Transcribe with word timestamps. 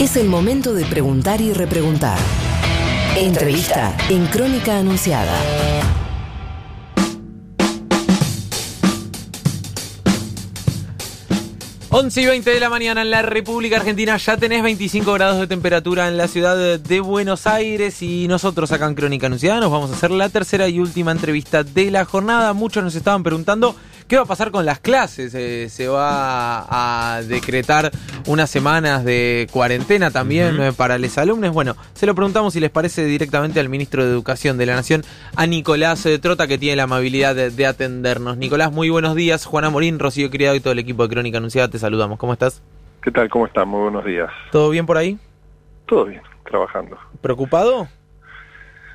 Es 0.00 0.16
el 0.16 0.28
momento 0.28 0.72
de 0.72 0.84
preguntar 0.84 1.40
y 1.40 1.52
repreguntar. 1.52 2.18
Entrevista 3.16 3.96
en 4.08 4.26
Crónica 4.26 4.78
Anunciada. 4.78 5.38
11 11.90 12.22
y 12.22 12.26
20 12.26 12.50
de 12.50 12.58
la 12.58 12.70
mañana 12.70 13.02
en 13.02 13.10
la 13.10 13.20
República 13.20 13.76
Argentina. 13.76 14.16
Ya 14.16 14.38
tenés 14.38 14.62
25 14.62 15.12
grados 15.12 15.38
de 15.38 15.46
temperatura 15.46 16.08
en 16.08 16.16
la 16.16 16.26
ciudad 16.26 16.80
de 16.80 17.00
Buenos 17.00 17.46
Aires 17.46 18.02
y 18.02 18.26
nosotros 18.28 18.72
acá 18.72 18.86
en 18.86 18.94
Crónica 18.94 19.26
Anunciada 19.26 19.60
nos 19.60 19.70
vamos 19.70 19.90
a 19.90 19.94
hacer 19.94 20.10
la 20.10 20.30
tercera 20.30 20.68
y 20.68 20.80
última 20.80 21.12
entrevista 21.12 21.62
de 21.62 21.90
la 21.90 22.06
jornada. 22.06 22.54
Muchos 22.54 22.82
nos 22.82 22.94
estaban 22.94 23.22
preguntando 23.22 23.76
qué 24.12 24.18
va 24.18 24.24
a 24.24 24.26
pasar 24.26 24.50
con 24.50 24.66
las 24.66 24.78
clases. 24.78 25.34
Eh, 25.34 25.70
se 25.70 25.88
va 25.88 26.66
a 26.68 27.22
decretar 27.22 27.90
unas 28.26 28.50
semanas 28.50 29.06
de 29.06 29.48
cuarentena 29.50 30.10
también 30.10 30.60
eh, 30.60 30.72
para 30.76 30.98
los 30.98 31.16
alumnos. 31.16 31.54
Bueno, 31.54 31.76
se 31.94 32.04
lo 32.04 32.14
preguntamos 32.14 32.52
si 32.52 32.60
les 32.60 32.68
parece 32.68 33.06
directamente 33.06 33.58
al 33.58 33.70
ministro 33.70 34.04
de 34.04 34.10
Educación 34.10 34.58
de 34.58 34.66
la 34.66 34.74
Nación, 34.74 35.02
a 35.34 35.46
Nicolás 35.46 36.04
eh, 36.04 36.18
Trota, 36.18 36.46
que 36.46 36.58
tiene 36.58 36.76
la 36.76 36.82
amabilidad 36.82 37.34
de, 37.34 37.48
de 37.48 37.64
atendernos. 37.64 38.36
Nicolás, 38.36 38.70
muy 38.70 38.90
buenos 38.90 39.14
días. 39.14 39.46
Juana 39.46 39.70
Morín, 39.70 39.98
Rocío 39.98 40.30
Criado 40.30 40.56
y 40.56 40.60
todo 40.60 40.74
el 40.74 40.80
equipo 40.80 41.04
de 41.04 41.08
Crónica 41.08 41.38
Anunciada 41.38 41.68
te 41.68 41.78
saludamos. 41.78 42.18
¿Cómo 42.18 42.34
estás? 42.34 42.60
¿Qué 43.02 43.10
tal? 43.10 43.30
¿Cómo 43.30 43.46
estás? 43.46 43.66
Muy 43.66 43.80
buenos 43.80 44.04
días. 44.04 44.28
¿Todo 44.50 44.68
bien 44.68 44.84
por 44.84 44.98
ahí? 44.98 45.18
Todo 45.86 46.04
bien, 46.04 46.20
trabajando. 46.44 46.98
¿Preocupado? 47.22 47.88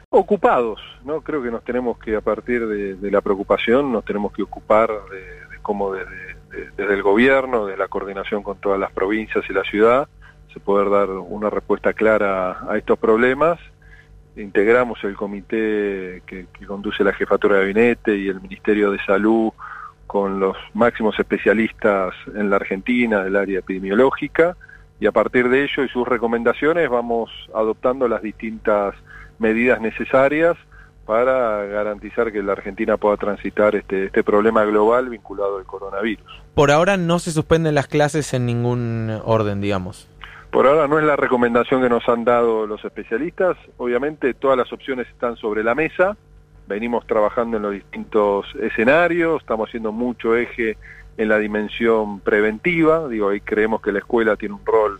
Ocupados, 0.09 0.79
¿no? 1.03 1.19
Creo 1.19 1.43
que 1.43 1.51
nos 1.51 1.65
tenemos 1.65 1.99
que, 1.99 2.15
a 2.15 2.21
partir 2.21 2.65
de, 2.65 3.11
la 3.11 3.19
preocupación, 3.19 3.91
nos 3.91 4.05
tenemos 4.05 4.31
que 4.31 4.41
ocupar 4.41 4.89
de, 4.89 5.57
cómo 5.61 5.93
desde, 5.93 6.93
el 6.93 7.03
gobierno, 7.03 7.65
de 7.65 7.75
la 7.75 7.89
coordinación 7.89 8.41
con 8.41 8.57
todas 8.57 8.79
las 8.79 8.91
provincias 8.93 9.43
y 9.49 9.53
la 9.53 9.63
ciudad, 9.63 10.07
se 10.53 10.61
poder 10.61 10.89
dar 10.89 11.09
una 11.09 11.49
respuesta 11.49 11.91
clara 11.91 12.57
a 12.69 12.77
estos 12.77 12.97
problemas. 12.97 13.59
Integramos 14.37 15.03
el 15.03 15.17
comité 15.17 16.23
que, 16.25 16.47
que 16.57 16.65
conduce 16.65 17.03
la 17.03 17.11
jefatura 17.11 17.55
de 17.55 17.61
gabinete 17.63 18.15
y 18.15 18.29
el 18.29 18.39
Ministerio 18.39 18.91
de 18.91 18.99
Salud 19.03 19.51
con 20.05 20.39
los 20.39 20.55
máximos 20.73 21.19
especialistas 21.19 22.13
en 22.33 22.49
la 22.49 22.55
Argentina 22.55 23.25
del 23.25 23.35
área 23.35 23.59
epidemiológica 23.59 24.55
y 25.01 25.05
a 25.05 25.11
partir 25.11 25.49
de 25.49 25.63
ello 25.63 25.83
y 25.83 25.89
sus 25.89 26.07
recomendaciones 26.07 26.89
vamos 26.89 27.29
adoptando 27.53 28.07
las 28.07 28.21
distintas 28.21 28.95
medidas 29.39 29.81
necesarias 29.81 30.57
para 31.05 31.65
garantizar 31.65 32.31
que 32.31 32.43
la 32.43 32.51
Argentina 32.51 32.97
pueda 32.97 33.15
transitar 33.17 33.75
este, 33.75 34.05
este 34.05 34.23
problema 34.23 34.65
global 34.65 35.09
vinculado 35.09 35.57
al 35.57 35.65
coronavirus. 35.65 36.25
Por 36.53 36.71
ahora 36.71 36.97
no 36.97 37.19
se 37.19 37.31
suspenden 37.31 37.75
las 37.75 37.87
clases 37.87 38.33
en 38.33 38.45
ningún 38.45 39.21
orden, 39.23 39.61
digamos. 39.61 40.09
Por 40.51 40.67
ahora 40.67 40.87
no 40.87 40.99
es 40.99 41.05
la 41.05 41.15
recomendación 41.15 41.81
que 41.81 41.89
nos 41.89 42.07
han 42.09 42.25
dado 42.25 42.67
los 42.67 42.83
especialistas. 42.83 43.57
Obviamente 43.77 44.33
todas 44.33 44.57
las 44.57 44.71
opciones 44.73 45.07
están 45.07 45.37
sobre 45.37 45.63
la 45.63 45.75
mesa 45.75 46.17
venimos 46.67 47.07
trabajando 47.07 47.57
en 47.57 47.63
los 47.63 47.73
distintos 47.73 48.45
escenarios, 48.61 49.41
estamos 49.41 49.69
haciendo 49.69 49.91
mucho 49.91 50.35
eje 50.35 50.77
en 51.17 51.29
la 51.29 51.39
dimensión 51.39 52.19
preventiva, 52.19 53.07
digo, 53.07 53.29
ahí 53.29 53.41
creemos 53.41 53.81
que 53.81 53.91
la 53.91 53.99
escuela 53.99 54.35
tiene 54.35 54.55
un 54.55 54.65
rol 54.65 54.99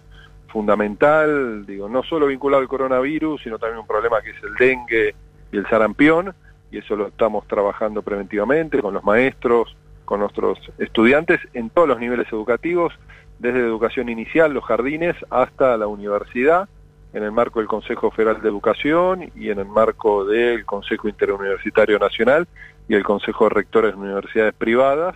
fundamental, 0.57 1.67
digo, 1.67 1.87
no 1.87 2.01
solo 2.01 2.25
vinculado 2.25 2.63
al 2.63 2.67
coronavirus, 2.67 3.43
sino 3.43 3.59
también 3.59 3.77
un 3.77 3.85
problema 3.85 4.23
que 4.23 4.31
es 4.31 4.37
el 4.41 4.55
dengue 4.55 5.13
y 5.51 5.57
el 5.57 5.69
sarampión, 5.69 6.33
y 6.71 6.79
eso 6.79 6.95
lo 6.95 7.09
estamos 7.09 7.45
trabajando 7.45 8.01
preventivamente 8.01 8.81
con 8.81 8.95
los 8.95 9.03
maestros, 9.03 9.77
con 10.03 10.19
nuestros 10.19 10.57
estudiantes 10.79 11.39
en 11.53 11.69
todos 11.69 11.87
los 11.87 11.99
niveles 11.99 12.25
educativos, 12.31 12.91
desde 13.37 13.59
educación 13.59 14.09
inicial, 14.09 14.51
los 14.51 14.63
jardines, 14.63 15.15
hasta 15.29 15.77
la 15.77 15.85
universidad, 15.85 16.67
en 17.13 17.21
el 17.21 17.31
marco 17.31 17.59
del 17.59 17.67
Consejo 17.67 18.09
Federal 18.09 18.41
de 18.41 18.49
Educación 18.49 19.31
y 19.35 19.51
en 19.51 19.59
el 19.59 19.67
marco 19.67 20.25
del 20.25 20.65
Consejo 20.65 21.07
Interuniversitario 21.07 21.99
Nacional 21.99 22.47
y 22.89 22.95
el 22.95 23.03
Consejo 23.03 23.43
de 23.43 23.51
Rectores 23.51 23.91
de 23.91 24.01
Universidades 24.01 24.55
Privadas, 24.55 25.15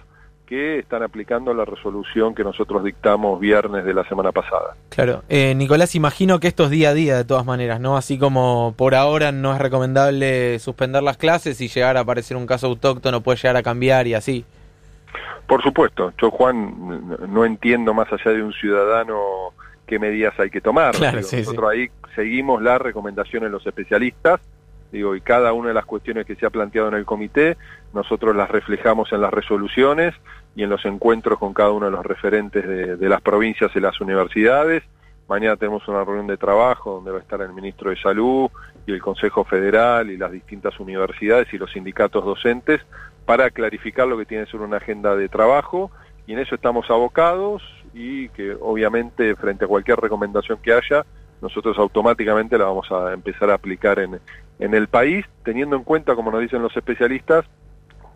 que 0.52 0.80
están 0.80 1.02
aplicando 1.02 1.54
la 1.54 1.64
resolución 1.64 2.36
que 2.36 2.44
nosotros 2.44 2.84
dictamos 2.84 3.40
viernes 3.40 3.86
de 3.86 3.94
la 3.94 4.04
semana 4.04 4.34
pasada. 4.34 4.76
Claro, 4.90 5.24
eh, 5.30 5.56
Nicolás, 5.56 5.96
imagino 5.96 6.42
que 6.42 6.50
esto 6.50 6.66
es 6.66 6.72
día 6.72 6.90
a 6.90 6.94
día 6.94 7.16
de 7.16 7.24
todas 7.24 7.46
maneras, 7.46 7.80
¿no? 7.80 7.96
Así 7.96 8.20
como 8.20 8.74
por 8.76 8.94
ahora 8.94 9.32
no 9.32 9.54
es 9.54 9.60
recomendable 9.60 10.60
suspender 10.60 11.04
las 11.04 11.16
clases 11.16 11.62
y 11.62 11.70
llegar 11.70 11.96
a 11.96 12.02
aparecer 12.02 12.36
un 12.36 12.48
caso 12.48 12.68
autóctono 12.68 13.22
puede 13.22 13.38
llegar 13.38 13.56
a 13.56 13.64
cambiar 13.64 14.08
y 14.08 14.14
así. 14.14 14.44
Por 15.48 15.64
supuesto, 15.64 16.12
yo 16.22 16.30
Juan 16.32 17.16
no 17.30 17.46
entiendo 17.46 17.94
más 17.94 18.12
allá 18.12 18.32
de 18.32 18.44
un 18.44 18.52
ciudadano 18.52 19.54
qué 19.88 20.00
medidas 20.00 20.38
hay 20.38 20.50
que 20.50 20.60
tomar. 20.60 21.00
nosotros 21.00 21.72
ahí 21.72 21.90
seguimos 22.14 22.62
las 22.62 22.82
recomendaciones 22.82 23.48
de 23.48 23.52
los 23.52 23.66
especialistas, 23.66 24.42
digo, 24.92 25.16
y 25.16 25.22
cada 25.22 25.54
una 25.54 25.70
de 25.70 25.74
las 25.74 25.86
cuestiones 25.86 26.26
que 26.26 26.36
se 26.36 26.46
ha 26.46 26.50
planteado 26.50 26.88
en 26.90 26.96
el 26.96 27.06
comité, 27.06 27.58
nosotros 27.94 28.36
las 28.36 28.50
reflejamos 28.50 29.12
en 29.14 29.22
las 29.22 29.32
resoluciones 29.32 30.14
y 30.56 30.64
en 30.64 30.70
los 30.70 30.86
encuentros 30.86 31.40
con 31.40 31.54
cada 31.54 31.72
uno 31.72 31.86
de 31.86 31.92
los 31.92 32.06
referentes 32.06 32.68
de, 33.00 33.10
las 33.10 33.22
provincias 33.22 33.72
y 33.76 33.80
las 33.80 34.00
universidades. 34.02 34.84
Mañana 35.28 35.56
tenemos 35.56 35.88
una 35.88 36.04
reunión 36.04 36.28
de 36.28 36.38
trabajo 36.38 36.96
donde 36.96 37.12
va 37.12 37.18
a 37.18 37.22
estar 37.22 37.42
el 37.42 37.54
ministro 37.54 37.90
de 37.90 37.98
Salud 37.98 38.50
y 38.86 38.92
el 38.92 39.02
Consejo 39.02 39.46
Federal 39.46 40.12
y 40.12 40.18
las 40.18 40.32
distintas 40.32 40.78
universidades 40.80 41.54
y 41.54 41.58
los 41.58 41.72
sindicatos 41.72 42.26
docentes 42.26 42.82
para 43.26 43.50
clarificar 43.50 44.08
lo 44.08 44.18
que 44.18 44.26
tiene 44.26 44.46
que 44.46 44.52
ser 44.52 44.62
una 44.62 44.78
agenda 44.78 45.16
de 45.16 45.30
trabajo 45.30 45.92
y 46.28 46.34
en 46.34 46.40
eso 46.40 46.56
estamos 46.56 46.90
abocados 46.90 47.64
y 47.94 48.30
que 48.30 48.56
obviamente 48.60 49.36
frente 49.36 49.66
a 49.66 49.68
cualquier 49.68 50.00
recomendación 50.00 50.60
que 50.62 50.74
haya, 50.74 51.06
nosotros 51.42 51.78
automáticamente 51.78 52.58
la 52.58 52.66
vamos 52.66 52.92
a 52.92 53.14
empezar 53.14 53.50
a 53.50 53.56
aplicar 53.56 54.00
en, 54.00 54.20
en 54.62 54.76
el 54.76 54.88
país, 54.88 55.26
teniendo 55.44 55.76
en 55.76 55.84
cuenta, 55.84 56.16
como 56.16 56.32
nos 56.32 56.40
dicen 56.40 56.62
los 56.62 56.78
especialistas, 56.78 57.46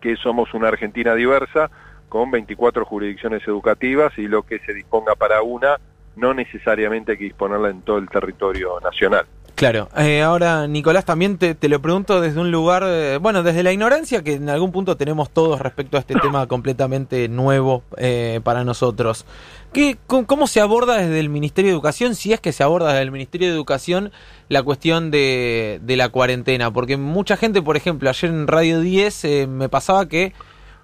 que 0.00 0.16
somos 0.16 0.54
una 0.54 0.68
Argentina 0.68 1.14
diversa 1.14 1.70
con 2.08 2.30
24 2.30 2.84
jurisdicciones 2.84 3.46
educativas 3.48 4.16
y 4.16 4.28
lo 4.28 4.44
que 4.44 4.60
se 4.60 4.72
disponga 4.72 5.16
para 5.16 5.42
una 5.42 5.78
no 6.14 6.32
necesariamente 6.32 7.12
hay 7.12 7.18
que 7.18 7.24
disponerla 7.24 7.68
en 7.68 7.82
todo 7.82 7.98
el 7.98 8.08
territorio 8.08 8.78
nacional. 8.80 9.26
Claro, 9.56 9.88
eh, 9.96 10.20
ahora 10.20 10.66
Nicolás 10.66 11.06
también 11.06 11.38
te, 11.38 11.56
lo 11.70 11.80
pregunto 11.80 12.20
desde 12.20 12.38
un 12.38 12.50
lugar, 12.50 12.84
eh, 12.86 13.16
bueno, 13.16 13.42
desde 13.42 13.62
la 13.62 13.72
ignorancia 13.72 14.22
que 14.22 14.34
en 14.34 14.50
algún 14.50 14.70
punto 14.70 14.98
tenemos 14.98 15.30
todos 15.30 15.62
respecto 15.62 15.96
a 15.96 16.00
este 16.00 16.14
tema 16.14 16.46
completamente 16.46 17.26
nuevo 17.30 17.82
eh, 17.96 18.40
para 18.44 18.64
nosotros. 18.64 19.24
¿Qué, 19.72 19.96
cómo, 20.06 20.46
se 20.46 20.60
aborda 20.60 20.98
desde 20.98 21.18
el 21.20 21.30
Ministerio 21.30 21.70
de 21.70 21.72
Educación, 21.72 22.16
si 22.16 22.34
es 22.34 22.40
que 22.40 22.52
se 22.52 22.64
aborda 22.64 22.88
desde 22.88 23.04
el 23.04 23.10
Ministerio 23.10 23.48
de 23.48 23.54
Educación 23.54 24.12
la 24.50 24.62
cuestión 24.62 25.10
de, 25.10 25.80
de 25.82 25.96
la 25.96 26.10
cuarentena? 26.10 26.70
Porque 26.70 26.98
mucha 26.98 27.38
gente, 27.38 27.62
por 27.62 27.78
ejemplo, 27.78 28.10
ayer 28.10 28.30
en 28.30 28.48
Radio 28.48 28.80
10 28.80 29.48
me 29.48 29.70
pasaba 29.70 30.06
que 30.06 30.34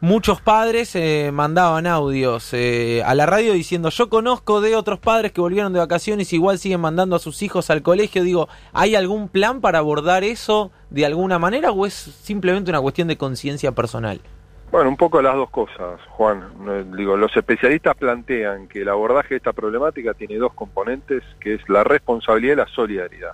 muchos 0.03 0.41
padres 0.41 0.97
eh, 0.97 1.31
mandaban 1.33 1.87
audios 1.87 2.53
eh, 2.53 3.05
a 3.07 3.15
la 3.15 3.25
radio 3.25 3.53
diciendo 3.53 3.89
yo 3.89 4.09
conozco 4.09 4.61
de 4.61 4.75
otros 4.75 4.99
padres 4.99 5.31
que 5.31 5.41
volvieron 5.41 5.73
de 5.73 5.79
vacaciones 5.79 6.33
y 6.33 6.37
igual 6.37 6.59
siguen 6.59 6.81
mandando 6.81 7.15
a 7.15 7.21
sus 7.21 7.41
hijos 7.43 7.71
al 7.71 7.83
colegio. 7.83 8.25
Digo, 8.25 8.49
¿hay 8.73 8.97
algún 8.97 9.29
plan 9.29 9.61
para 9.61 9.79
abordar 9.79 10.25
eso 10.25 10.73
de 10.91 11.07
alguna 11.07 11.39
manera 11.39 11.71
o 11.71 11.87
es 11.87 11.95
simplemente 11.95 12.71
una 12.71 12.81
cuestión 12.81 13.07
de 13.07 13.17
conciencia 13.17 13.71
personal? 13.73 14.21
Bueno, 14.73 14.89
un 14.89 14.97
poco 14.97 15.23
las 15.23 15.37
dos 15.37 15.51
cosas, 15.51 16.01
Juan. 16.11 16.97
Digo, 16.97 17.17
los 17.17 17.37
especialistas 17.37 17.95
plantean 17.95 18.67
que 18.67 18.83
el 18.83 18.89
abordaje 18.89 19.31
de 19.31 19.37
esta 19.37 19.53
problemática 19.53 20.15
tiene 20.15 20.37
dos 20.37 20.53
componentes, 20.55 21.23
que 21.39 21.55
es 21.55 21.69
la 21.69 21.85
responsabilidad 21.85 22.55
y 22.55 22.57
la 22.57 22.67
solidaridad. 22.75 23.33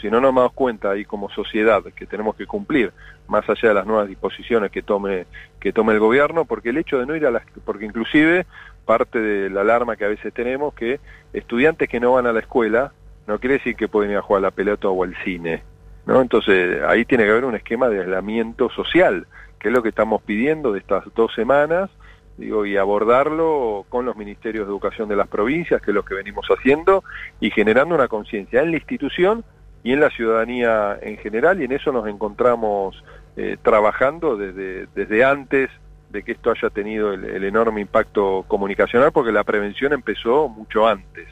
Si 0.00 0.10
no 0.10 0.20
nos 0.20 0.34
damos 0.34 0.52
cuenta 0.52 0.90
ahí 0.90 1.04
como 1.04 1.30
sociedad 1.30 1.82
que 1.94 2.06
tenemos 2.06 2.36
que 2.36 2.46
cumplir, 2.46 2.92
más 3.28 3.48
allá 3.48 3.68
de 3.68 3.74
las 3.74 3.86
nuevas 3.86 4.08
disposiciones 4.08 4.70
que 4.70 4.82
tome, 4.82 5.26
que 5.60 5.72
tome 5.72 5.92
el 5.92 6.00
gobierno, 6.00 6.44
porque 6.44 6.70
el 6.70 6.78
hecho 6.78 6.98
de 6.98 7.06
no 7.06 7.14
ir 7.14 7.26
a 7.26 7.30
las, 7.30 7.44
porque 7.64 7.86
inclusive 7.86 8.46
parte 8.84 9.20
de 9.20 9.50
la 9.50 9.62
alarma 9.62 9.96
que 9.96 10.04
a 10.04 10.08
veces 10.08 10.32
tenemos 10.32 10.74
que 10.74 11.00
estudiantes 11.32 11.88
que 11.88 12.00
no 12.00 12.12
van 12.12 12.26
a 12.26 12.32
la 12.32 12.40
escuela 12.40 12.92
no 13.26 13.38
quiere 13.38 13.54
decir 13.54 13.74
que 13.74 13.88
pueden 13.88 14.12
ir 14.12 14.16
a 14.16 14.22
jugar 14.22 14.40
a 14.40 14.48
la 14.48 14.50
pelota 14.52 14.88
o 14.88 15.02
al 15.02 15.16
cine, 15.24 15.62
¿no? 16.06 16.20
Entonces 16.20 16.82
ahí 16.84 17.04
tiene 17.04 17.24
que 17.24 17.30
haber 17.30 17.44
un 17.44 17.56
esquema 17.56 17.88
de 17.88 18.00
aislamiento 18.00 18.70
social, 18.70 19.26
que 19.58 19.68
es 19.68 19.74
lo 19.74 19.82
que 19.82 19.88
estamos 19.88 20.22
pidiendo 20.22 20.72
de 20.72 20.78
estas 20.78 21.04
dos 21.14 21.34
semanas, 21.34 21.90
digo, 22.36 22.66
y 22.66 22.76
abordarlo 22.76 23.84
con 23.88 24.04
los 24.04 24.16
ministerios 24.16 24.66
de 24.66 24.70
educación 24.70 25.08
de 25.08 25.16
las 25.16 25.26
provincias, 25.26 25.82
que 25.82 25.90
es 25.90 25.94
lo 25.94 26.04
que 26.04 26.14
venimos 26.14 26.46
haciendo, 26.46 27.02
y 27.40 27.50
generando 27.50 27.94
una 27.94 28.08
conciencia 28.08 28.62
en 28.62 28.70
la 28.70 28.76
institución 28.76 29.44
y 29.86 29.92
en 29.92 30.00
la 30.00 30.10
ciudadanía 30.10 30.98
en 31.00 31.16
general, 31.18 31.60
y 31.60 31.64
en 31.64 31.70
eso 31.70 31.92
nos 31.92 32.08
encontramos 32.08 33.04
eh, 33.36 33.56
trabajando 33.62 34.36
desde, 34.36 34.88
desde 34.96 35.24
antes 35.24 35.70
de 36.10 36.24
que 36.24 36.32
esto 36.32 36.50
haya 36.50 36.70
tenido 36.70 37.12
el, 37.12 37.44
enorme 37.44 37.82
impacto 37.82 38.44
comunicacional, 38.48 39.12
porque 39.12 39.30
la 39.30 39.44
prevención 39.44 39.92
empezó 39.92 40.48
mucho 40.48 40.88
antes. 40.88 41.28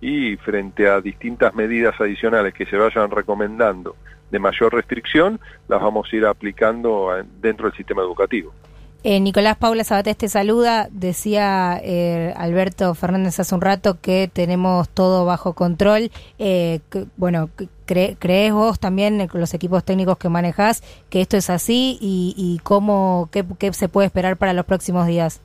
Y 0.00 0.36
frente 0.36 0.88
a 0.88 1.02
distintas 1.02 1.54
medidas 1.54 2.00
adicionales 2.00 2.54
que 2.54 2.64
se 2.64 2.78
vayan 2.78 3.10
recomendando 3.10 3.94
de 4.30 4.38
mayor 4.38 4.72
restricción, 4.72 5.38
las 5.68 5.82
vamos 5.82 6.08
a 6.10 6.16
ir 6.16 6.24
aplicando 6.24 7.10
dentro 7.42 7.66
del 7.66 7.76
sistema 7.76 8.00
educativo. 8.00 8.54
Eh, 9.04 9.20
Nicolás 9.20 9.58
Paula 9.58 9.84
Sabatés 9.84 10.16
te 10.16 10.28
saluda. 10.28 10.88
Decía 10.90 11.78
eh, 11.84 12.32
Alberto 12.38 12.94
Fernández 12.94 13.38
hace 13.38 13.54
un 13.54 13.60
rato 13.60 13.98
que 14.00 14.30
tenemos 14.32 14.88
todo 14.88 15.26
bajo 15.26 15.52
control. 15.52 16.10
Eh, 16.38 16.80
bueno, 17.18 17.50
¿crees 17.88 18.52
vos 18.52 18.78
también 18.78 19.28
los 19.32 19.54
equipos 19.54 19.84
técnicos 19.84 20.18
que 20.18 20.28
manejás 20.28 20.82
que 21.10 21.20
esto 21.20 21.36
es 21.36 21.50
así 21.50 21.98
y, 22.00 22.60
cómo, 22.62 23.28
qué, 23.32 23.44
qué 23.58 23.72
se 23.72 23.88
puede 23.88 24.06
esperar 24.06 24.36
para 24.36 24.52
los 24.52 24.66
próximos 24.66 25.06
días? 25.06 25.40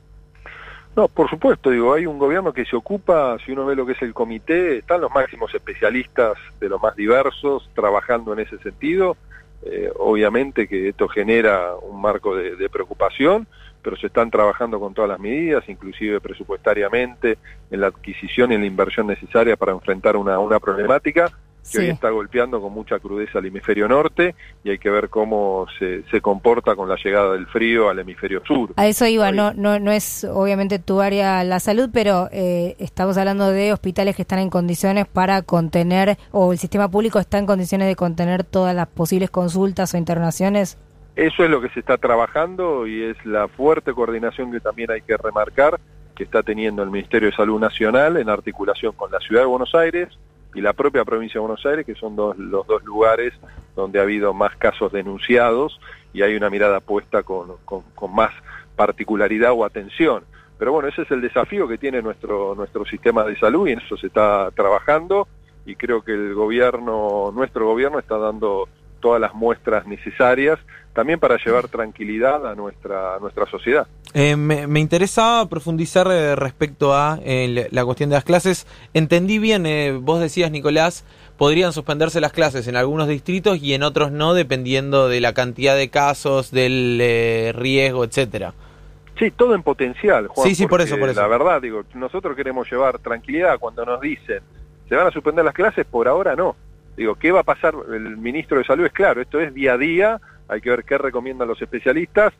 No, 0.96 1.08
por 1.08 1.28
supuesto, 1.28 1.72
digo, 1.72 1.94
hay 1.94 2.06
un 2.06 2.20
gobierno 2.20 2.54
que 2.54 2.66
se 2.66 2.76
ocupa, 2.76 3.38
si 3.44 3.52
uno 3.52 3.66
ve 3.66 3.76
lo 3.76 3.86
que 3.86 3.94
es 3.94 4.02
el 4.04 4.14
comité, 4.14 4.78
están 4.78 5.02
los 5.02 5.12
máximos 5.12 5.54
especialistas 5.56 6.38
de 6.60 6.70
los 6.70 6.80
más 6.80 6.96
diversos 6.96 7.68
trabajando 7.74 8.34
en 8.34 8.40
ese 8.40 8.60
sentido. 8.60 9.18
Eh, 9.66 9.90
obviamente 9.98 10.68
que 10.68 10.90
esto 10.90 11.08
genera 11.08 11.74
un 11.82 12.00
marco 12.00 12.36
de, 12.36 12.70
preocupación, 12.70 13.48
pero 13.82 13.96
se 13.96 14.08
están 14.08 14.30
trabajando 14.30 14.80
con 14.80 14.94
todas 14.94 15.10
las 15.10 15.20
medidas, 15.20 15.68
inclusive 15.68 16.22
presupuestariamente, 16.22 17.40
en 17.72 17.82
la 17.82 17.88
adquisición 17.88 18.52
y 18.52 18.58
la 18.58 18.66
inversión 18.66 19.08
necesaria 19.08 19.56
para 19.56 19.72
enfrentar 19.72 20.16
una, 20.16 20.38
una 20.38 20.60
problemática 20.60 21.32
que 21.72 21.80
hoy 21.80 21.90
está 21.90 22.10
golpeando 22.10 22.62
con 22.62 22.74
mucha 22.74 23.00
crudeza 23.00 23.40
al 23.40 23.46
hemisferio 23.46 23.88
norte 23.88 24.36
y 24.64 24.72
hay 24.72 24.78
que 24.78 24.90
ver 24.90 25.10
cómo 25.10 25.66
se, 25.80 26.04
se 26.12 26.22
comporta 26.22 26.76
con 26.76 26.90
la 26.90 26.96
llegada 26.96 27.34
del 27.34 27.48
frío 27.48 27.90
al 27.90 28.00
hemisferio 28.00 28.42
sur. 28.46 28.72
A 28.76 28.88
eso 28.88 29.06
iba, 29.06 29.32
no, 29.32 29.54
no, 29.54 29.80
no 29.80 29.92
es 29.92 30.24
obviamente 30.24 30.80
tu 30.80 31.02
área 31.02 31.44
la 31.44 31.60
salud, 31.60 31.90
pero 31.94 32.30
eh, 32.32 32.76
estamos 32.80 33.18
hablando 33.18 33.50
de 33.50 33.74
hospitales 33.74 34.16
que 34.16 34.24
están 34.24 34.40
en 34.40 34.50
condiciones 34.50 35.08
para 35.08 35.42
contener, 35.42 36.18
o 36.32 36.52
el 36.52 36.58
sistema 36.58 36.90
público 36.90 37.20
está 37.20 37.38
en 37.38 37.46
condiciones 37.46 37.88
de 37.88 37.96
contener 37.96 38.44
todas 38.44 38.76
las 38.76 38.88
posibles 38.88 39.30
consultas 39.30 39.94
o 39.94 39.98
internaciones. 39.98 40.78
Eso 41.16 41.44
es 41.44 41.50
lo 41.50 41.62
que 41.62 41.70
se 41.70 41.80
está 41.80 41.98
trabajando 41.98 42.88
y 42.88 43.04
es 43.04 43.26
la 43.26 43.48
fuerte 43.48 43.94
coordinación 43.94 44.52
que 44.52 44.60
también 44.60 44.90
hay 44.92 45.02
que 45.02 45.16
remarcar 45.16 45.80
que 46.16 46.24
está 46.24 46.44
teniendo 46.44 46.84
el 46.84 46.90
Ministerio 46.90 47.30
de 47.30 47.36
Salud 47.36 47.60
Nacional 47.60 48.18
en 48.18 48.30
articulación 48.30 48.94
con 48.94 49.12
la 49.12 49.20
Ciudad 49.20 49.42
de 49.42 49.48
Buenos 49.48 49.74
Aires, 49.76 50.10
y 50.54 50.62
la 50.62 50.74
propia 50.74 51.04
provincia 51.04 51.40
de 51.40 51.48
Buenos 51.48 51.66
Aires, 51.66 51.86
que 51.86 51.96
son 51.96 52.16
dos, 52.16 52.38
los 52.38 52.66
dos 52.68 52.84
lugares 52.84 53.34
donde 53.76 54.00
ha 54.00 54.04
habido 54.04 54.34
más 54.34 54.56
casos 54.58 54.92
denunciados 54.92 55.80
y 56.14 56.22
hay 56.22 56.36
una 56.36 56.50
mirada 56.50 56.80
puesta 56.80 57.24
con, 57.24 57.54
con, 57.66 57.84
más 58.14 58.32
particularidad 58.76 59.52
o 59.54 59.66
atención. 59.66 60.24
Pero 60.60 60.72
bueno, 60.72 60.88
ese 60.88 61.02
es 61.02 61.12
el 61.12 61.22
desafío 61.22 61.68
que 61.68 61.78
tiene 61.78 62.02
nuestro, 62.02 62.54
nuestro 62.56 62.86
sistema 62.86 63.24
de 63.24 63.38
salud 63.38 63.68
y 63.68 63.72
en 63.72 63.80
eso 63.80 63.98
se 63.98 64.08
está 64.08 64.52
trabajando 64.52 65.28
y 65.66 65.76
creo 65.76 66.02
que 66.02 66.14
el 66.14 66.34
gobierno, 66.36 67.32
nuestro 67.34 67.66
gobierno 67.66 68.00
está 68.00 68.18
dando 68.18 68.68
todas 69.04 69.20
las 69.20 69.34
muestras 69.36 69.86
necesarias 69.86 70.58
también 70.94 71.20
para 71.20 71.38
llevar 71.44 71.68
tranquilidad 71.68 72.48
a 72.48 72.56
nuestra, 72.56 73.16
a 73.16 73.20
nuestra 73.20 73.46
sociedad. 73.48 73.86
Eh, 74.14 74.38
me, 74.38 74.66
me, 74.66 74.80
interesa 74.80 75.46
profundizar 75.50 76.08
eh, 76.10 76.36
respecto 76.38 76.94
a 76.94 77.20
eh, 77.26 77.68
la 77.70 77.84
cuestión 77.84 78.10
de 78.10 78.16
las 78.16 78.24
clases. 78.24 78.66
Entendí 78.94 79.40
bien, 79.40 79.66
vos 80.06 80.22
decías, 80.22 80.52
Nicolás, 80.52 81.04
podrían 81.38 81.74
suspenderse 81.74 82.22
las 82.22 82.32
clases 82.32 82.68
en 82.68 82.78
algunos 82.78 83.10
distritos 83.10 83.62
y 83.62 83.74
en 83.74 83.84
otros 83.84 84.12
no, 84.12 84.34
dependiendo 84.34 85.10
de 85.10 85.20
la 85.20 85.34
cantidad 85.34 85.76
de 85.76 85.90
casos, 85.90 86.52
del 86.52 87.54
riesgo, 87.56 88.06
etcétera. 88.06 88.54
Sí, 89.20 89.32
todo 89.32 89.56
en 89.56 89.64
potencial, 89.64 90.28
Juan. 90.28 90.48
Sí, 90.48 90.56
sí, 90.56 90.66
por 90.66 90.80
eso, 90.80 90.98
por 90.98 91.10
eso. 91.10 91.20
La 91.20 91.28
verdad, 91.28 91.62
digo, 91.62 91.84
nosotros 91.94 92.38
queremos 92.38 92.72
llevar 92.72 93.00
tranquilidad 93.00 93.60
cuando 93.60 93.84
nos 93.86 94.00
dicen, 94.00 94.40
¿se 94.88 94.96
van 94.96 95.08
a 95.08 95.12
suspender 95.12 95.44
las 95.44 95.54
clases? 95.54 95.86
Por 95.86 96.08
ahora 96.08 96.36
no. 96.36 96.56
Digo, 96.96 97.16
¿qué 97.16 97.32
va 97.32 97.40
a 97.42 97.44
pasar? 97.44 97.74
El 97.92 98.18
ministro 98.18 98.58
de 98.58 98.66
Salud 98.66 98.86
es 98.86 98.92
claro, 98.92 99.22
esto 99.22 99.40
es 99.40 99.54
día 99.54 99.74
a 99.74 99.78
día, 99.78 100.22
hay 100.48 100.62
que 100.62 100.70
ver 100.70 100.84
qué 100.84 100.98
recomiendan 100.98 101.48
los 101.48 101.62
especialistas. 101.62 102.34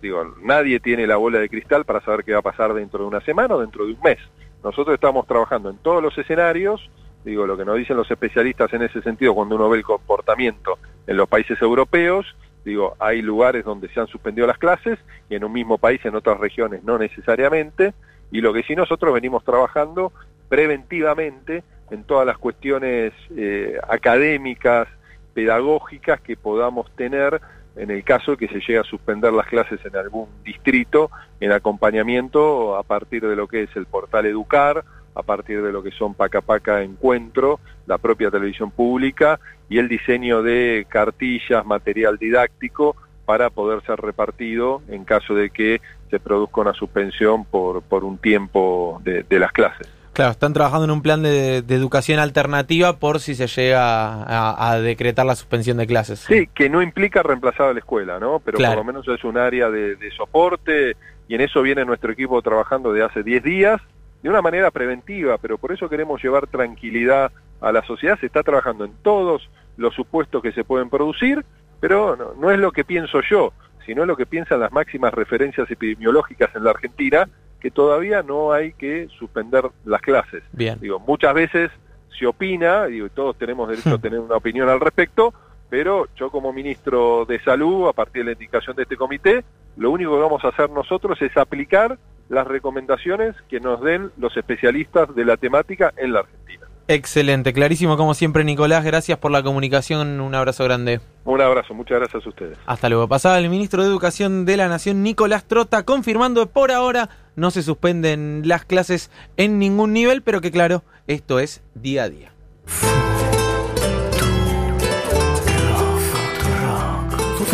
Digo, 0.00 0.34
nadie 0.42 0.80
tiene 0.80 1.06
la 1.06 1.16
bola 1.16 1.38
de 1.38 1.48
cristal 1.48 1.84
para 1.84 2.00
saber 2.00 2.24
qué 2.24 2.32
va 2.32 2.38
a 2.38 2.42
pasar 2.42 2.72
dentro 2.74 3.00
de 3.00 3.06
una 3.06 3.20
semana 3.20 3.54
o 3.54 3.60
dentro 3.60 3.84
de 3.86 3.92
un 3.92 4.00
mes. 4.00 4.18
Nosotros 4.64 4.94
estamos 4.94 5.26
trabajando 5.26 5.70
en 5.70 5.76
todos 5.78 6.02
los 6.02 6.16
escenarios, 6.16 6.90
digo, 7.24 7.46
lo 7.46 7.56
que 7.56 7.64
nos 7.64 7.76
dicen 7.76 7.96
los 7.96 8.10
especialistas 8.10 8.72
en 8.72 8.82
ese 8.82 9.02
sentido 9.02 9.34
cuando 9.34 9.56
uno 9.56 9.68
ve 9.68 9.78
el 9.78 9.84
comportamiento 9.84 10.78
en 11.06 11.16
los 11.16 11.28
países 11.28 11.60
europeos, 11.60 12.26
digo, 12.64 12.96
hay 12.98 13.22
lugares 13.22 13.64
donde 13.64 13.88
se 13.88 14.00
han 14.00 14.06
suspendido 14.06 14.46
las 14.46 14.58
clases 14.58 14.98
y 15.28 15.34
en 15.34 15.44
un 15.44 15.52
mismo 15.52 15.78
país, 15.78 16.04
en 16.04 16.14
otras 16.14 16.38
regiones 16.38 16.84
no 16.84 16.96
necesariamente, 16.96 17.92
y 18.30 18.40
lo 18.40 18.52
que 18.52 18.62
sí 18.62 18.74
nosotros 18.74 19.12
venimos 19.12 19.44
trabajando 19.44 20.12
preventivamente 20.48 21.64
en 21.92 22.04
todas 22.04 22.26
las 22.26 22.38
cuestiones 22.38 23.12
eh, 23.36 23.78
académicas, 23.88 24.88
pedagógicas 25.34 26.20
que 26.20 26.36
podamos 26.36 26.90
tener 26.96 27.40
en 27.76 27.90
el 27.90 28.02
caso 28.02 28.32
de 28.32 28.36
que 28.38 28.48
se 28.48 28.60
llegue 28.60 28.78
a 28.78 28.84
suspender 28.84 29.32
las 29.32 29.46
clases 29.46 29.80
en 29.84 29.96
algún 29.96 30.26
distrito, 30.44 31.10
en 31.40 31.52
acompañamiento 31.52 32.76
a 32.76 32.82
partir 32.82 33.26
de 33.26 33.36
lo 33.36 33.46
que 33.46 33.64
es 33.64 33.76
el 33.76 33.86
portal 33.86 34.26
Educar, 34.26 34.84
a 35.14 35.22
partir 35.22 35.62
de 35.62 35.72
lo 35.72 35.82
que 35.82 35.90
son 35.90 36.14
Paca 36.14 36.40
Paca 36.40 36.82
Encuentro, 36.82 37.60
la 37.86 37.98
propia 37.98 38.30
televisión 38.30 38.70
pública 38.70 39.38
y 39.68 39.78
el 39.78 39.88
diseño 39.88 40.42
de 40.42 40.86
cartillas, 40.88 41.64
material 41.66 42.16
didáctico 42.18 42.96
para 43.26 43.50
poder 43.50 43.82
ser 43.84 44.00
repartido 44.00 44.82
en 44.88 45.04
caso 45.04 45.34
de 45.34 45.50
que 45.50 45.80
se 46.10 46.20
produzca 46.20 46.62
una 46.62 46.74
suspensión 46.74 47.44
por, 47.44 47.82
por 47.82 48.04
un 48.04 48.18
tiempo 48.18 49.00
de 49.04 49.38
las 49.38 49.52
clases. 49.52 50.01
Claro, 50.12 50.32
están 50.32 50.52
trabajando 50.52 50.84
en 50.84 50.90
un 50.90 51.00
plan 51.00 51.22
de, 51.22 51.58
educación 51.58 52.18
alternativa 52.18 52.98
por 52.98 53.20
si 53.20 53.34
se 53.34 53.46
llega 53.46 54.70
a, 54.70 54.78
decretar 54.78 55.24
la 55.24 55.34
suspensión 55.34 55.78
de 55.78 55.86
clases. 55.86 56.20
Sí, 56.20 56.48
que 56.54 56.68
no 56.68 56.82
implica 56.82 57.22
reemplazar 57.22 57.68
a 57.68 57.72
la 57.72 57.78
escuela, 57.78 58.18
¿no? 58.20 58.38
Pero 58.40 58.58
por 58.58 58.76
lo 58.76 58.84
menos 58.84 59.08
es 59.08 59.24
un 59.24 59.38
área 59.38 59.70
de, 59.70 59.96
soporte 60.16 60.96
y 61.28 61.34
en 61.34 61.40
eso 61.40 61.62
viene 61.62 61.84
nuestro 61.84 62.12
equipo 62.12 62.42
trabajando 62.42 62.92
de 62.92 63.02
hace 63.02 63.22
10 63.22 63.42
días 63.42 63.80
de 64.22 64.28
una 64.28 64.42
manera 64.42 64.70
preventiva, 64.70 65.38
pero 65.38 65.56
por 65.56 65.72
eso 65.72 65.88
queremos 65.88 66.22
llevar 66.22 66.46
tranquilidad 66.46 67.32
a 67.60 67.72
la 67.72 67.82
sociedad. 67.82 68.18
Se 68.20 68.26
está 68.26 68.42
trabajando 68.42 68.84
en 68.84 68.92
todos 69.02 69.48
los 69.78 69.94
supuestos 69.94 70.42
que 70.42 70.52
se 70.52 70.62
pueden 70.62 70.90
producir, 70.90 71.42
pero 71.80 72.16
no, 72.16 72.34
no 72.34 72.50
es 72.50 72.58
lo 72.58 72.70
que 72.70 72.84
pienso 72.84 73.20
yo, 73.28 73.52
sino 73.86 74.04
lo 74.04 74.16
que 74.16 74.26
piensan 74.26 74.60
las 74.60 74.72
máximas 74.72 75.14
referencias 75.14 75.70
epidemiológicas 75.70 76.54
en 76.54 76.64
la 76.64 76.70
Argentina 76.70 77.28
que 77.62 77.70
todavía 77.70 78.24
no 78.24 78.52
hay 78.52 78.72
que 78.72 79.08
suspender 79.16 79.64
las 79.84 80.02
clases. 80.02 80.42
Bien. 80.52 80.80
Digo, 80.80 80.98
muchas 80.98 81.32
veces 81.32 81.70
se 82.18 82.26
opina, 82.26 82.88
y 82.90 83.08
todos 83.10 83.38
tenemos 83.38 83.68
derecho 83.68 83.94
a 83.94 83.98
tener 83.98 84.18
una 84.18 84.36
opinión 84.36 84.68
al 84.68 84.80
respecto, 84.80 85.32
pero 85.70 86.08
yo 86.16 86.30
como 86.30 86.52
ministro 86.52 87.24
de 87.24 87.38
Salud, 87.40 87.88
a 87.88 87.92
partir 87.92 88.22
de 88.22 88.26
la 88.26 88.32
indicación 88.32 88.74
de 88.74 88.82
este 88.82 88.96
comité, 88.96 89.44
lo 89.76 89.92
único 89.92 90.12
que 90.12 90.22
vamos 90.22 90.44
a 90.44 90.48
hacer 90.48 90.70
nosotros 90.70 91.22
es 91.22 91.36
aplicar 91.36 91.98
las 92.28 92.46
recomendaciones 92.48 93.36
que 93.48 93.60
nos 93.60 93.80
den 93.80 94.10
los 94.18 94.36
especialistas 94.36 95.14
de 95.14 95.24
la 95.24 95.36
temática 95.36 95.92
en 95.96 96.12
la 96.12 96.20
Argentina. 96.20 96.61
Excelente, 96.88 97.52
clarísimo 97.52 97.96
como 97.96 98.14
siempre 98.14 98.44
Nicolás, 98.44 98.84
gracias 98.84 99.18
por 99.18 99.30
la 99.30 99.42
comunicación, 99.42 100.20
un 100.20 100.34
abrazo 100.34 100.64
grande. 100.64 101.00
Un 101.24 101.40
abrazo, 101.40 101.74
muchas 101.74 101.98
gracias 101.98 102.26
a 102.26 102.28
ustedes. 102.28 102.58
Hasta 102.66 102.88
luego. 102.88 103.08
Pasaba 103.08 103.38
el 103.38 103.48
ministro 103.48 103.82
de 103.82 103.88
Educación 103.88 104.44
de 104.44 104.56
la 104.56 104.68
Nación, 104.68 105.02
Nicolás 105.02 105.44
Trota, 105.44 105.84
confirmando 105.84 106.46
que 106.46 106.52
por 106.52 106.72
ahora 106.72 107.08
no 107.36 107.50
se 107.50 107.62
suspenden 107.62 108.42
las 108.44 108.64
clases 108.64 109.10
en 109.36 109.58
ningún 109.58 109.92
nivel, 109.92 110.22
pero 110.22 110.40
que 110.40 110.50
claro, 110.50 110.82
esto 111.06 111.38
es 111.38 111.62
día 111.74 112.04
a 112.04 112.08
día. 112.08 112.32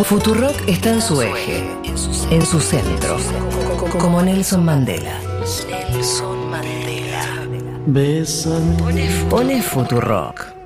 Futurock 0.04 0.68
está 0.68 0.90
en 0.90 1.02
su 1.02 1.20
eje, 1.20 1.58
en 2.30 2.46
su 2.46 2.60
centro, 2.60 3.16
como 3.98 4.22
Nelson 4.22 4.64
Mandela. 4.64 5.20
Mandela. 7.88 8.60
Pone. 9.30 10.57